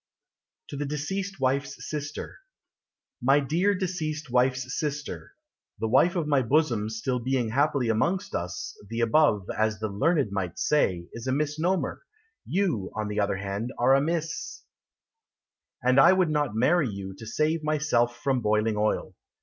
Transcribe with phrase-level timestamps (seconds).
[0.67, 2.39] TO THE DECEASED WIFE'S SISTER
[3.21, 5.33] My dear Deceased Wife's Sister,
[5.77, 10.31] (The wife of my bosom being still happily amongst us, The above, As the learned
[10.31, 12.01] might say, Is a misnomer.
[12.47, 14.63] You, on the other hand, Are a Miss,
[15.83, 19.13] And I would not marry you To save myself from boiling oil.